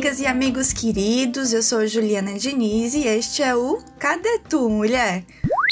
[0.00, 1.52] amigas e amigos queridos.
[1.52, 5.24] Eu sou Juliana Diniz e este é o Cadê Tu, Mulher?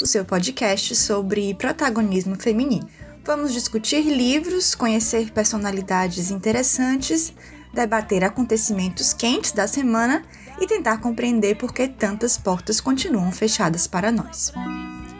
[0.03, 2.87] O seu podcast sobre protagonismo feminino.
[3.25, 7.33] Vamos discutir livros, conhecer personalidades interessantes,
[7.73, 10.23] debater acontecimentos quentes da semana
[10.59, 14.51] e tentar compreender por que tantas portas continuam fechadas para nós.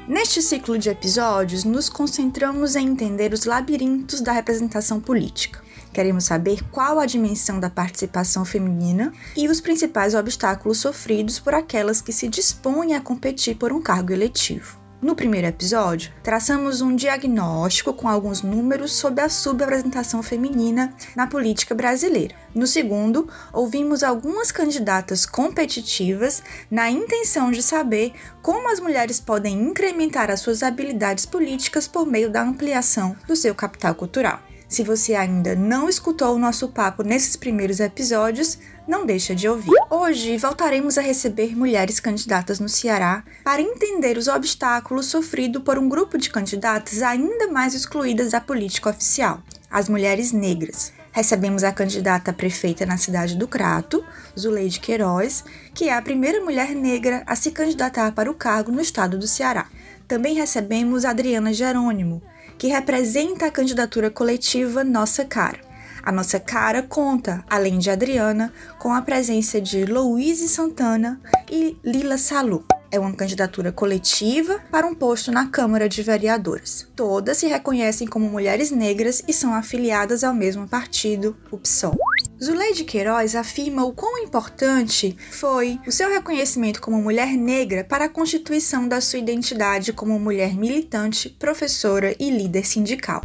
[0.07, 5.61] Neste ciclo de episódios, nos concentramos em entender os labirintos da representação política.
[5.93, 12.01] Queremos saber qual a dimensão da participação feminina e os principais obstáculos sofridos por aquelas
[12.01, 14.78] que se dispõem a competir por um cargo eletivo.
[15.01, 21.73] No primeiro episódio, traçamos um diagnóstico com alguns números sobre a subrepresentação feminina na política
[21.73, 22.35] brasileira.
[22.53, 30.29] No segundo, ouvimos algumas candidatas competitivas na intenção de saber como as mulheres podem incrementar
[30.29, 34.41] as suas habilidades políticas por meio da ampliação do seu capital cultural.
[34.67, 38.59] Se você ainda não escutou o nosso papo nesses primeiros episódios,
[38.89, 39.71] não deixa de ouvir.
[39.87, 45.87] Hoje voltaremos a receber mulheres candidatas no Ceará para entender os obstáculos sofridos por um
[45.87, 50.91] grupo de candidatas ainda mais excluídas da política oficial, as mulheres negras.
[51.11, 54.03] Recebemos a candidata a prefeita na cidade do Crato,
[54.37, 55.43] Zuleide Queiroz,
[55.75, 59.27] que é a primeira mulher negra a se candidatar para o cargo no estado do
[59.27, 59.67] Ceará.
[60.07, 62.23] Também recebemos Adriana Jerônimo,
[62.57, 65.68] que representa a candidatura coletiva Nossa Cara.
[66.03, 71.19] A Nossa Cara conta, além de Adriana, com a presença de Louise Santana
[71.51, 72.63] e Lila Salu.
[72.91, 76.87] É uma candidatura coletiva para um posto na Câmara de Vereadoras.
[76.95, 81.95] Todas se reconhecem como mulheres negras e são afiliadas ao mesmo partido, o PSOL.
[82.41, 88.09] Zuleide Queiroz afirma o quão importante foi o seu reconhecimento como mulher negra para a
[88.09, 93.21] constituição da sua identidade como mulher militante, professora e líder sindical.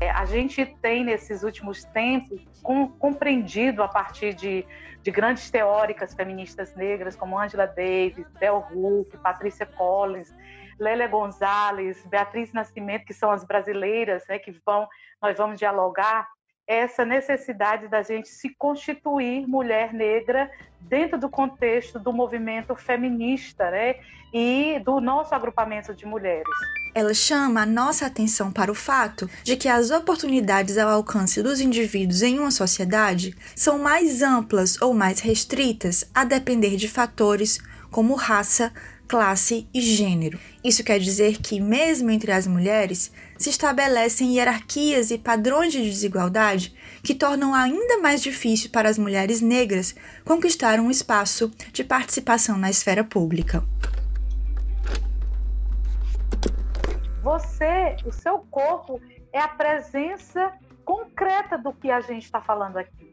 [0.00, 4.66] É, a gente tem, nesses últimos tempos, com, compreendido a partir de,
[5.02, 10.34] de, grandes teóricas feministas negras como Angela Davis, Bell Hooks, Patrícia Collins,
[10.78, 14.88] Lélia Gonzalez, Beatriz Nascimento, que são as brasileiras né, que vão,
[15.20, 16.26] nós vamos dialogar,
[16.70, 20.48] essa necessidade da gente se constituir mulher negra
[20.80, 23.96] dentro do contexto do movimento feminista né,
[24.32, 26.46] e do nosso agrupamento de mulheres.
[26.94, 31.60] Ela chama a nossa atenção para o fato de que as oportunidades ao alcance dos
[31.60, 37.58] indivíduos em uma sociedade são mais amplas ou mais restritas a depender de fatores
[37.90, 38.72] como raça,
[39.10, 40.38] classe e gênero.
[40.62, 46.72] Isso quer dizer que, mesmo entre as mulheres, se estabelecem hierarquias e padrões de desigualdade
[47.02, 52.70] que tornam ainda mais difícil para as mulheres negras conquistar um espaço de participação na
[52.70, 53.64] esfera pública.
[57.20, 59.00] Você, o seu corpo,
[59.32, 60.52] é a presença
[60.84, 63.09] concreta do que a gente está falando aqui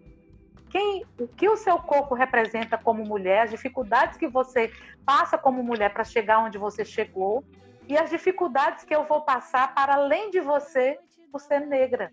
[0.70, 4.72] quem, o que o seu corpo representa como mulher, as dificuldades que você
[5.06, 7.44] passa como mulher para chegar onde você chegou
[7.88, 11.00] e as dificuldades que eu vou passar para além de você
[11.32, 12.12] por ser negra.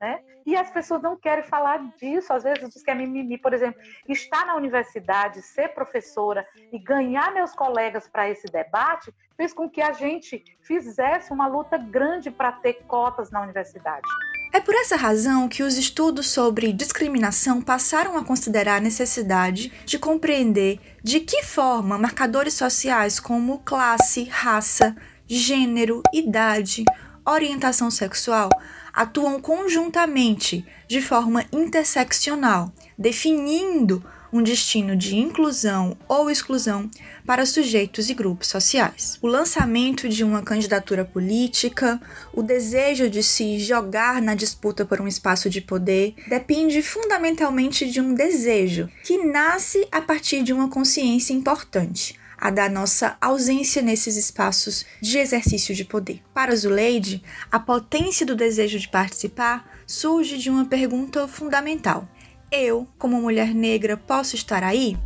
[0.00, 0.20] Né?
[0.44, 3.80] E as pessoas não querem falar disso, às vezes diz que é mimimi, por exemplo,
[4.08, 9.80] estar na universidade, ser professora e ganhar meus colegas para esse debate fez com que
[9.80, 14.08] a gente fizesse uma luta grande para ter cotas na universidade.
[14.54, 19.98] É por essa razão que os estudos sobre discriminação passaram a considerar a necessidade de
[19.98, 24.94] compreender de que forma marcadores sociais como classe, raça,
[25.26, 26.84] gênero, idade,
[27.24, 28.50] orientação sexual
[28.92, 36.90] atuam conjuntamente, de forma interseccional, definindo um destino de inclusão ou exclusão
[37.26, 39.18] para sujeitos e grupos sociais.
[39.20, 42.00] O lançamento de uma candidatura política,
[42.32, 48.00] o desejo de se jogar na disputa por um espaço de poder, depende fundamentalmente de
[48.00, 54.16] um desejo que nasce a partir de uma consciência importante a da nossa ausência nesses
[54.16, 56.20] espaços de exercício de poder.
[56.34, 62.08] Para Zuleide, a potência do desejo de participar surge de uma pergunta fundamental:
[62.52, 64.96] eu, como mulher negra, posso estar aí?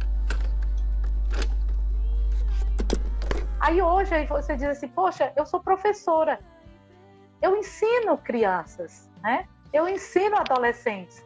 [3.61, 6.41] Aí hoje aí você diz assim, poxa, eu sou professora,
[7.41, 9.47] eu ensino crianças, né?
[9.73, 11.25] Eu ensino adolescentes,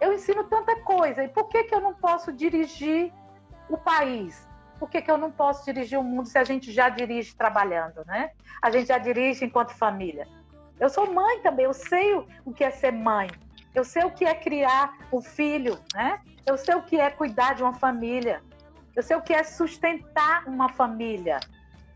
[0.00, 1.24] eu ensino tanta coisa.
[1.24, 3.12] E por que que eu não posso dirigir
[3.68, 4.46] o país?
[4.78, 8.04] Por que, que eu não posso dirigir o mundo se a gente já dirige trabalhando,
[8.06, 8.30] né?
[8.60, 10.28] A gente já dirige enquanto família.
[10.78, 12.14] Eu sou mãe também, eu sei
[12.44, 13.30] o que é ser mãe.
[13.76, 16.18] Eu sei o que é criar um filho, né?
[16.46, 18.42] Eu sei o que é cuidar de uma família.
[18.96, 21.38] Eu sei o que é sustentar uma família.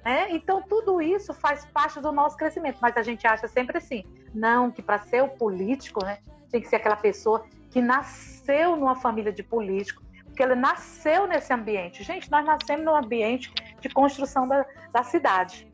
[0.04, 0.30] Né?
[0.30, 2.78] Então, tudo isso faz parte do nosso crescimento.
[2.82, 4.04] Mas a gente acha sempre assim:
[4.34, 6.18] não, que para ser o político, né,
[6.50, 11.50] tem que ser aquela pessoa que nasceu numa família de político, porque ele nasceu nesse
[11.50, 12.02] ambiente.
[12.02, 13.50] Gente, nós nascemos num ambiente
[13.80, 15.72] de construção da, da cidade,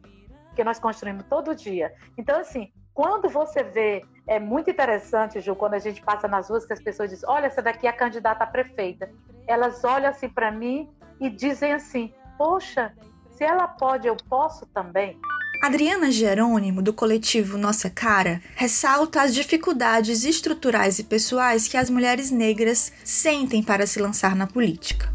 [0.55, 1.93] que nós construímos todo dia.
[2.17, 6.67] Então, assim, quando você vê, é muito interessante, Ju, quando a gente passa nas ruas
[6.67, 9.08] que as pessoas dizem: olha, essa daqui é a candidata a prefeita.
[9.46, 10.90] Elas olham assim para mim
[11.20, 12.93] e dizem assim: poxa,
[13.31, 15.19] se ela pode, eu posso também.
[15.62, 22.31] Adriana Jerônimo, do coletivo Nossa Cara, ressalta as dificuldades estruturais e pessoais que as mulheres
[22.31, 25.08] negras sentem para se lançar na política.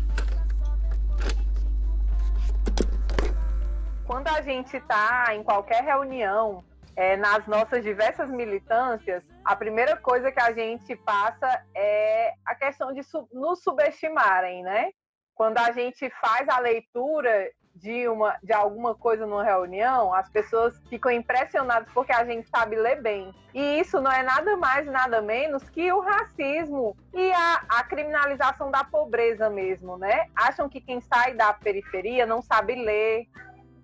[4.05, 6.63] Quando a gente está em qualquer reunião,
[6.95, 12.93] é, nas nossas diversas militâncias, a primeira coisa que a gente passa é a questão
[12.93, 14.91] de su nos subestimarem, né?
[15.33, 20.79] Quando a gente faz a leitura de, uma, de alguma coisa numa reunião, as pessoas
[20.89, 23.33] ficam impressionadas porque a gente sabe ler bem.
[23.53, 28.69] E isso não é nada mais, nada menos que o racismo e a, a criminalização
[28.69, 30.27] da pobreza mesmo, né?
[30.35, 33.25] Acham que quem sai da periferia não sabe ler,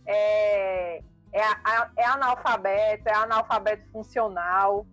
[0.06, 1.02] é,
[1.34, 1.42] é,
[2.02, 4.86] é analfabeto, é analfabeto funcional.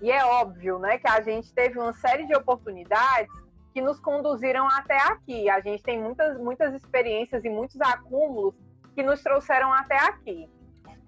[0.00, 3.30] E é óbvio, né, que a gente teve uma série de oportunidades
[3.72, 5.48] que nos conduziram até aqui.
[5.48, 8.54] A gente tem muitas, muitas experiências e muitos acúmulos
[8.94, 10.48] que nos trouxeram até aqui.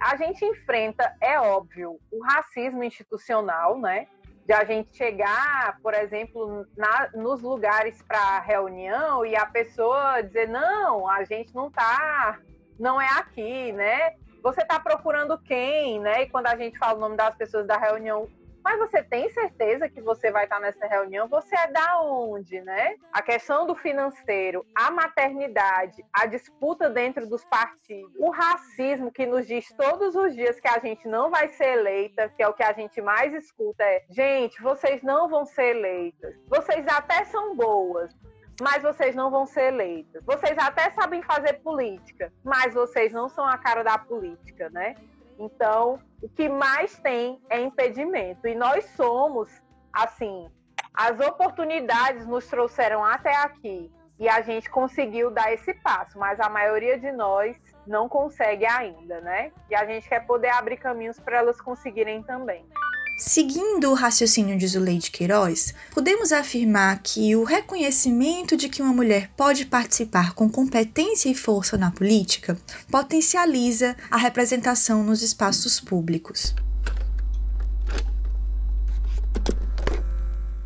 [0.01, 4.07] A gente enfrenta, é óbvio, o racismo institucional, né?
[4.45, 10.49] De a gente chegar, por exemplo, na, nos lugares para reunião e a pessoa dizer:
[10.49, 12.41] não, a gente não tá,
[12.79, 14.17] não é aqui, né?
[14.43, 16.23] Você está procurando quem, né?
[16.23, 18.29] E quando a gente fala o nome das pessoas da reunião,
[18.65, 21.29] mas você tem certeza que você vai estar nessa reunião?
[21.29, 22.97] Você é da onde, né?
[23.13, 29.47] A questão do financeiro, a maternidade, a disputa dentro dos partidos, o racismo que nos
[29.47, 32.63] diz todos os dias que a gente não vai ser eleita, que é o que
[32.63, 36.35] a gente mais escuta é: gente, vocês não vão ser eleitas.
[36.47, 38.15] Vocês até são boas,
[38.63, 40.23] mas vocês não vão ser eleitas.
[40.25, 44.95] Vocês até sabem fazer política, mas vocês não são a cara da política, né?
[45.37, 48.47] Então, o que mais tem é impedimento.
[48.47, 49.51] E nós somos,
[49.93, 50.49] assim,
[50.95, 56.49] as oportunidades nos trouxeram até aqui e a gente conseguiu dar esse passo, mas a
[56.49, 59.51] maioria de nós não consegue ainda, né?
[59.69, 62.65] E a gente quer poder abrir caminhos para elas conseguirem também.
[63.25, 69.31] Seguindo o raciocínio de Zuleide Queiroz, podemos afirmar que o reconhecimento de que uma mulher
[69.37, 72.59] pode participar com competência e força na política
[72.91, 76.53] potencializa a representação nos espaços públicos.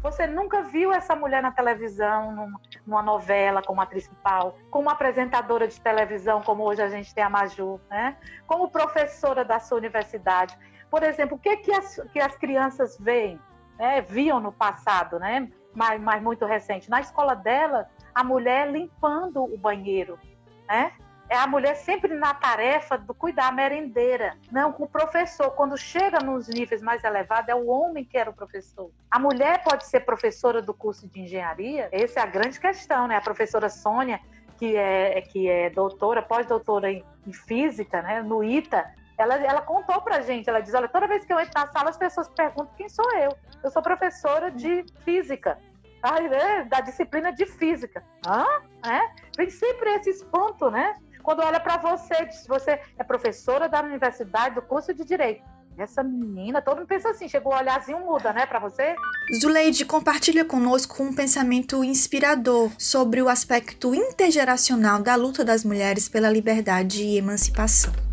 [0.02, 2.50] Você nunca viu essa mulher na televisão,
[2.86, 7.28] numa novela como atriz principal, como apresentadora de televisão, como hoje a gente tem a
[7.28, 8.16] Maju, né?
[8.46, 10.56] como professora da sua universidade.
[10.90, 13.40] Por exemplo, o que, que, as, que as crianças veem,
[13.78, 16.88] né, viam no passado, né, mas, mas muito recente?
[16.88, 20.18] Na escola dela, a mulher limpando o banheiro,
[20.66, 20.92] né?
[21.28, 24.36] É a mulher sempre na tarefa do cuidar, a merendeira.
[24.50, 28.32] Não, o professor, quando chega nos níveis mais elevados, é o homem que era o
[28.32, 28.90] professor.
[29.10, 31.88] A mulher pode ser professora do curso de engenharia?
[31.90, 33.16] Essa é a grande questão, né?
[33.16, 34.20] A professora Sônia,
[34.56, 38.22] que é, que é doutora, pós-doutora em, em física, né?
[38.22, 38.86] No ITA,
[39.18, 41.90] ela, ela contou pra gente, ela diz, olha, toda vez que eu entro na sala,
[41.90, 43.30] as pessoas perguntam quem sou eu.
[43.62, 45.58] Eu sou professora de física.
[46.30, 46.64] Né?
[46.64, 48.04] Da disciplina de física.
[48.24, 48.44] Hã?
[48.88, 49.10] É?
[49.36, 50.94] Vem sempre esses pontos, né?
[51.20, 55.42] Quando olha para você, diz, você é professora da universidade, do curso de Direito.
[55.76, 58.94] Essa menina, todo mundo pensa assim, chegou o olharzinho muda, né, para você?
[59.40, 66.30] Zuleide compartilha conosco um pensamento inspirador sobre o aspecto intergeracional da luta das mulheres pela
[66.30, 68.05] liberdade e emancipação.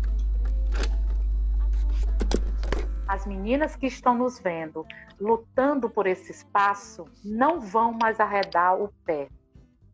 [3.14, 4.84] As meninas que estão nos vendo
[5.20, 9.28] lutando por esse espaço não vão mais arredar o pé.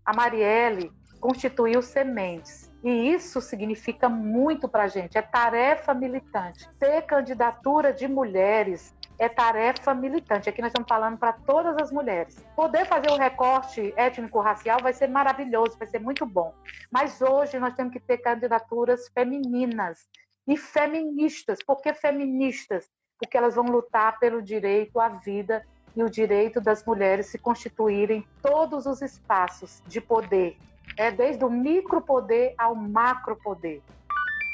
[0.06, 5.18] A Marielle constituiu sementes e isso significa muito para a gente.
[5.18, 6.66] É tarefa militante.
[6.78, 10.48] Ter candidatura de mulheres é tarefa militante.
[10.48, 12.42] Aqui nós estamos falando para todas as mulheres.
[12.56, 16.54] Poder fazer o um recorte étnico-racial vai ser maravilhoso, vai ser muito bom.
[16.90, 20.08] Mas hoje nós temos que ter candidaturas femininas
[20.48, 21.58] e feministas.
[21.62, 22.88] Por que feministas?
[23.20, 25.62] Porque elas vão lutar pelo direito à vida
[25.94, 30.56] e o direito das mulheres se constituírem todos os espaços de poder,
[30.96, 33.82] é desde o micropoder ao macropoder.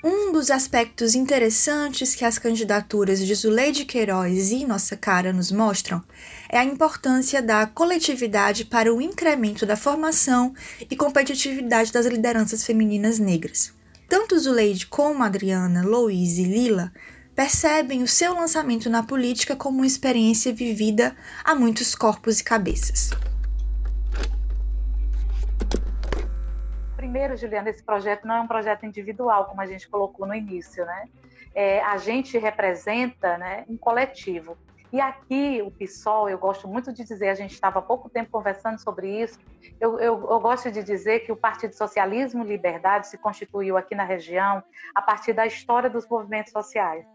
[0.04, 6.02] Um dos aspectos interessantes que as candidaturas de Zuleide Queiroz e Nossa Cara nos mostram
[6.48, 13.18] é a importância da coletividade para o incremento da formação e competitividade das lideranças femininas
[13.18, 13.74] negras.
[14.08, 16.92] Tanto Zuleide como Adriana, Louise e Lila
[17.36, 21.14] percebem o seu lançamento na política como uma experiência vivida
[21.44, 23.10] a muitos corpos e cabeças.
[27.16, 30.84] primeiro, Juliana, esse projeto não é um projeto individual, como a gente colocou no início,
[30.84, 31.08] né?
[31.54, 34.58] É, a gente representa né, um coletivo.
[34.92, 38.30] E aqui, o PSOL, eu gosto muito de dizer, a gente estava há pouco tempo
[38.30, 39.38] conversando sobre isso,
[39.80, 43.94] eu, eu, eu, gosto de dizer que o Partido Socialismo e Liberdade se constituiu aqui
[43.94, 44.62] na região
[44.94, 47.06] a partir da história dos movimentos sociais.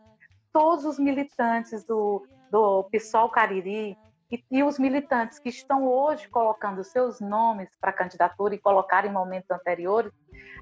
[0.54, 3.98] Todos os militantes do, do PSOL Cariri,
[4.32, 9.10] e, e, os militantes que estão hoje colocando seus nomes para a candidatura e colocaram
[9.10, 10.12] em momentos anteriores,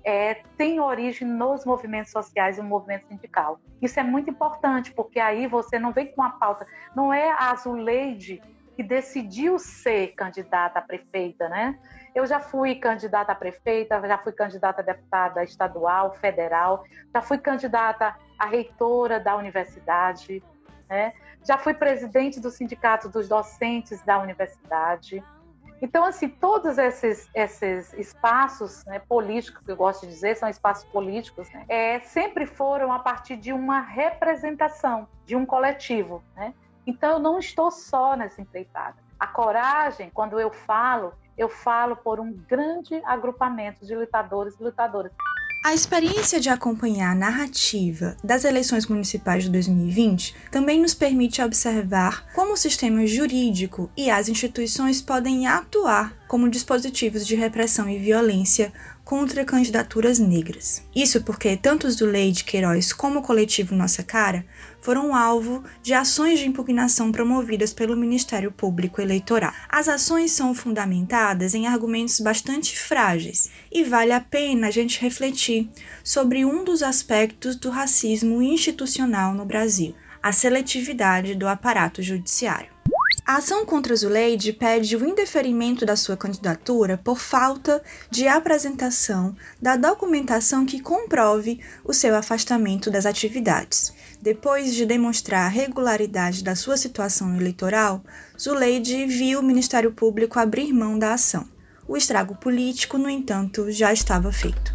[0.04, 3.60] é, têm origem nos movimentos sociais e no movimento sindical.
[3.80, 6.66] Isso é muito importante, porque aí você não vem com uma pauta,
[6.96, 8.42] não é a Azuleide
[8.76, 11.78] que decidiu ser candidata a prefeita, né?
[12.16, 17.38] Eu já fui candidata a prefeita, já fui candidata a deputada estadual, federal, já fui
[17.38, 20.42] candidata a reitora da universidade,
[20.90, 21.14] né?
[21.46, 25.24] já fui presidente do sindicato dos docentes da universidade.
[25.82, 30.84] Então, assim, todos esses, esses espaços né, políticos, que eu gosto de dizer, são espaços
[30.90, 36.22] políticos, né, é, sempre foram a partir de uma representação, de um coletivo.
[36.36, 36.54] Né?
[36.86, 38.98] Então, eu não estou só nessa empreitada.
[39.18, 45.14] A coragem, quando eu falo, eu falo por um grande agrupamento de lutadores e lutadoras.
[45.62, 52.26] A experiência de acompanhar a narrativa das eleições municipais de 2020 também nos permite observar
[52.34, 58.72] como o sistema jurídico e as instituições podem atuar como dispositivos de repressão e violência
[59.04, 60.82] contra candidaturas negras.
[60.96, 64.46] Isso porque tanto os do Leide Queiroz como o coletivo Nossa Cara
[64.82, 69.54] foram alvo de ações de impugnação promovidas pelo Ministério Público Eleitoral.
[69.68, 75.70] As ações são fundamentadas em argumentos bastante frágeis e vale a pena a gente refletir
[76.04, 82.79] sobre um dos aspectos do racismo institucional no Brasil, a seletividade do aparato judiciário.
[83.30, 89.76] A ação contra Zuleide pede o indeferimento da sua candidatura por falta de apresentação da
[89.76, 93.94] documentação que comprove o seu afastamento das atividades.
[94.20, 98.02] Depois de demonstrar a regularidade da sua situação eleitoral,
[98.36, 101.48] Zuleide viu o Ministério Público abrir mão da ação.
[101.88, 104.74] O estrago político, no entanto, já estava feito.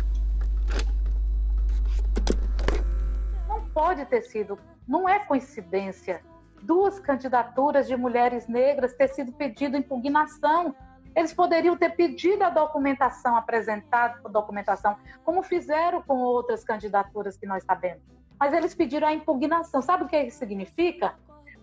[3.49, 4.57] Não pode ter sido,
[4.87, 6.21] não é coincidência
[6.65, 10.75] duas candidaturas de mulheres negras ter sido pedido impugnação.
[11.15, 17.47] Eles poderiam ter pedido a documentação, apresentado a documentação, como fizeram com outras candidaturas que
[17.47, 18.03] nós sabemos.
[18.39, 19.81] Mas eles pediram a impugnação.
[19.81, 21.15] Sabe o que isso significa?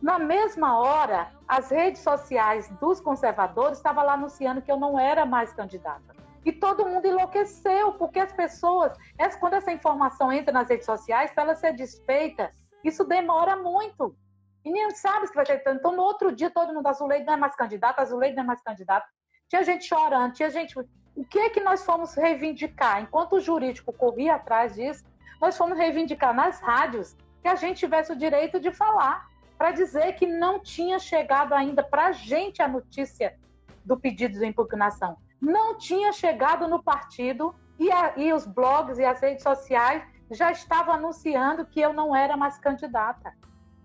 [0.01, 5.25] Na mesma hora, as redes sociais dos conservadores estavam lá anunciando que eu não era
[5.25, 6.15] mais candidata.
[6.43, 8.97] E todo mundo enlouqueceu, porque as pessoas,
[9.39, 12.51] quando essa informação entra nas redes sociais, para ela ser desfeita,
[12.83, 14.15] isso demora muito.
[14.63, 15.79] E nem sabe se vai ter tanto.
[15.79, 18.61] Então, no outro dia, todo mundo, Azuleide não é mais candidato, Azuleide não é mais
[18.61, 19.07] candidato.
[19.49, 20.77] Tinha gente chorando, tinha gente...
[21.13, 23.01] O que é que nós fomos reivindicar?
[23.01, 25.03] Enquanto o jurídico corria atrás disso,
[25.41, 29.27] nós fomos reivindicar nas rádios que a gente tivesse o direito de falar,
[29.57, 33.37] para dizer que não tinha chegado ainda para a gente a notícia
[33.85, 35.17] do pedido de impugnação.
[35.39, 40.51] Não tinha chegado no partido e, a, e os blogs e as redes sociais já
[40.51, 43.33] estavam anunciando que eu não era mais candidata.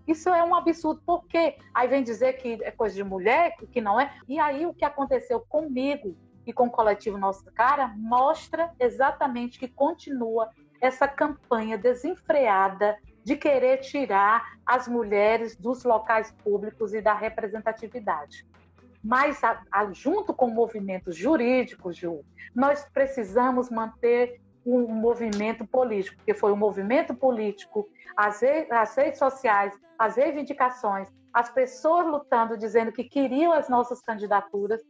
[0.07, 3.99] Isso é um absurdo, porque aí vem dizer que é coisa de mulher, que não
[3.99, 4.13] é.
[4.27, 9.67] E aí o que aconteceu comigo e com o coletivo Nossa Cara mostra exatamente que
[9.67, 10.49] continua
[10.79, 18.45] essa campanha desenfreada de querer tirar as mulheres dos locais públicos e da representatividade.
[19.03, 22.23] Mas, a, a, junto com o movimento jurídico, Ju,
[22.55, 29.17] nós precisamos manter um movimento político, porque foi o um movimento político, as, as redes
[29.17, 34.81] sociais, as reivindicações, as pessoas lutando, dizendo que queriam as nossas candidaturas.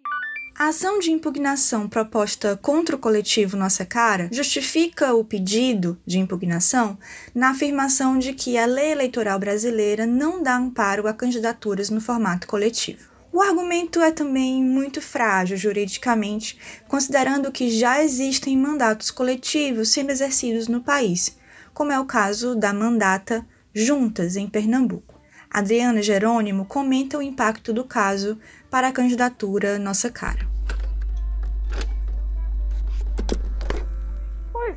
[0.58, 6.98] A ação de impugnação proposta contra o coletivo Nossa Cara justifica o pedido de impugnação
[7.36, 12.48] na afirmação de que a lei eleitoral brasileira não dá amparo a candidaturas no formato
[12.48, 13.17] coletivo.
[13.38, 20.68] O argumento é também muito frágil juridicamente, considerando que já existem mandatos coletivos sendo exercidos
[20.68, 21.38] no país,
[21.72, 25.22] como é o caso da mandata Juntas em Pernambuco.
[25.52, 28.40] Adriana Jerônimo comenta o impacto do caso
[28.72, 30.57] para a candidatura Nossa Cara.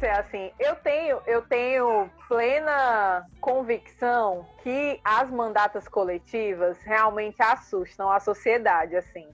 [0.02, 8.18] É, assim, eu tenho, eu tenho plena convicção que as mandatas coletivas realmente assustam a
[8.18, 9.28] sociedade, assim.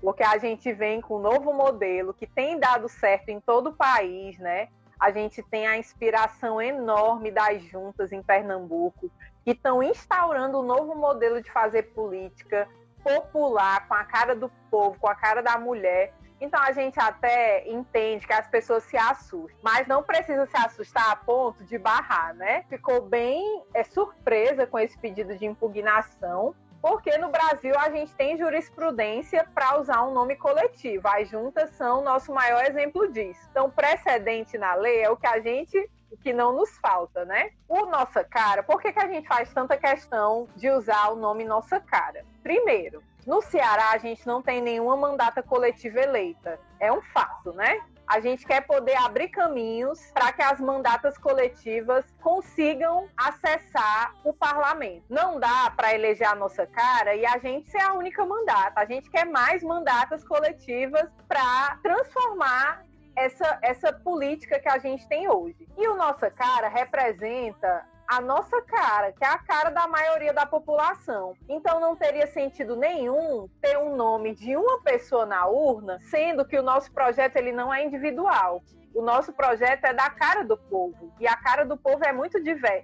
[0.00, 3.74] Porque a gente vem com um novo modelo que tem dado certo em todo o
[3.74, 4.68] país, né?
[4.98, 9.12] A gente tem a inspiração enorme das juntas em Pernambuco,
[9.44, 12.68] que estão instaurando um novo modelo de fazer política
[13.04, 16.12] popular, com a cara do povo, com a cara da mulher.
[16.40, 21.10] Então a gente até entende que as pessoas se assustam, mas não precisa se assustar
[21.10, 22.64] a ponto de barrar, né?
[22.68, 28.36] Ficou bem é, surpresa com esse pedido de impugnação, porque no Brasil a gente tem
[28.36, 31.08] jurisprudência para usar um nome coletivo.
[31.08, 33.40] As juntas são o nosso maior exemplo disso.
[33.50, 35.90] Então, precedente na lei é o que a gente
[36.22, 37.50] que não nos falta, né?
[37.68, 41.44] O Nossa Cara, por que, que a gente faz tanta questão de usar o nome
[41.44, 42.24] Nossa Cara?
[42.42, 46.58] Primeiro, no Ceará a gente não tem nenhuma mandata coletiva eleita.
[46.80, 47.78] É um fato, né?
[48.06, 55.04] A gente quer poder abrir caminhos para que as mandatas coletivas consigam acessar o parlamento.
[55.10, 58.80] Não dá para eleger a nossa cara e a gente ser a única mandata.
[58.80, 62.82] A gente quer mais mandatas coletivas para transformar
[63.14, 65.68] essa, essa política que a gente tem hoje.
[65.76, 70.46] E o Nossa Cara representa a nossa cara, que é a cara da maioria da
[70.46, 71.36] população.
[71.46, 76.58] Então não teria sentido nenhum ter um nome de uma pessoa na urna, sendo que
[76.58, 78.62] o nosso projeto ele não é individual.
[78.94, 82.42] O nosso projeto é da cara do povo, e a cara do povo é muito
[82.42, 82.82] diversa.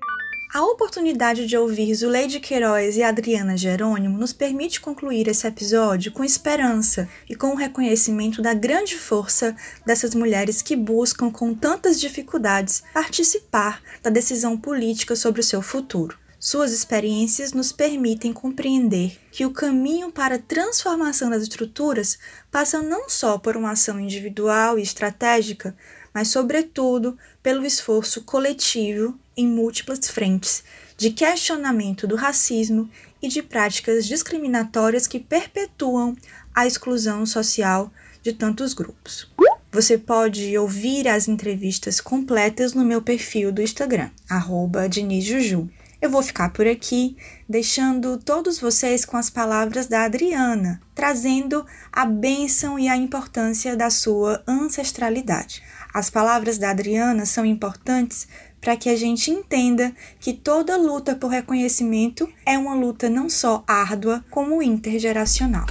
[0.54, 6.22] A oportunidade de ouvir Zuleide Queiroz e Adriana Jerônimo nos permite concluir esse episódio com
[6.22, 12.84] esperança e com o reconhecimento da grande força dessas mulheres que buscam, com tantas dificuldades,
[12.94, 16.16] participar da decisão política sobre o seu futuro.
[16.38, 22.16] Suas experiências nos permitem compreender que o caminho para a transformação das estruturas
[22.52, 25.76] passa não só por uma ação individual e estratégica,
[26.14, 30.64] mas, sobretudo, pelo esforço coletivo em múltiplas frentes
[30.96, 32.88] de questionamento do racismo
[33.20, 36.16] e de práticas discriminatórias que perpetuam
[36.54, 37.90] a exclusão social
[38.22, 39.28] de tantos grupos.
[39.72, 45.68] Você pode ouvir as entrevistas completas no meu perfil do Instagram, arroba Juju.
[46.00, 47.16] Eu vou ficar por aqui,
[47.48, 53.88] deixando todos vocês com as palavras da Adriana, trazendo a bênção e a importância da
[53.90, 55.62] sua ancestralidade.
[55.94, 58.28] As palavras da Adriana são importantes
[58.64, 63.62] para que a gente entenda que toda luta por reconhecimento é uma luta não só
[63.68, 65.66] árdua, como intergeracional.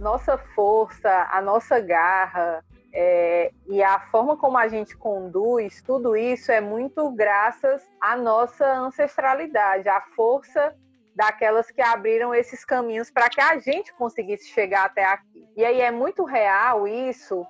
[0.00, 6.50] Nossa força, a nossa garra, é, e a forma como a gente conduz tudo isso
[6.50, 10.74] é muito graças à nossa ancestralidade, à força
[11.14, 15.48] daquelas que abriram esses caminhos para que a gente conseguisse chegar até aqui.
[15.56, 17.46] E aí é muito real isso,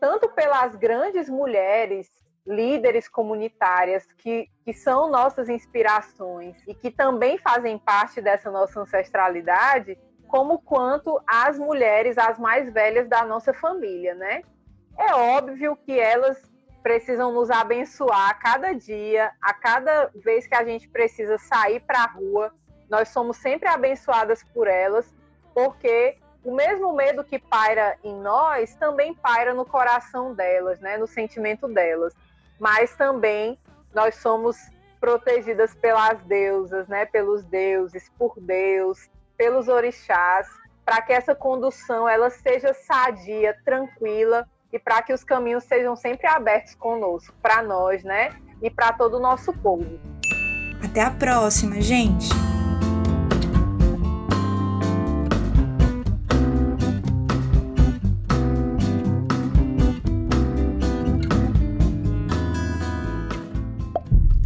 [0.00, 2.08] tanto pelas grandes mulheres
[2.46, 9.98] líderes comunitárias que, que são nossas inspirações e que também fazem parte dessa nossa ancestralidade,
[10.28, 14.42] como quanto as mulheres, as mais velhas da nossa família, né?
[14.96, 16.40] É óbvio que elas
[16.82, 22.04] precisam nos abençoar a cada dia, a cada vez que a gente precisa sair para
[22.04, 22.54] a rua.
[22.88, 25.12] Nós somos sempre abençoadas por elas,
[25.52, 31.08] porque o mesmo medo que paira em nós também paira no coração delas, né, no
[31.08, 32.14] sentimento delas.
[32.56, 33.58] Mas também
[33.92, 34.56] nós somos
[35.00, 40.46] protegidas pelas deusas, né, pelos deuses, por Deus, pelos orixás,
[40.84, 46.28] para que essa condução ela seja sadia, tranquila e para que os caminhos sejam sempre
[46.28, 48.30] abertos conosco, para nós, né?
[48.62, 49.98] E para todo o nosso povo.
[50.82, 52.28] Até a próxima, gente!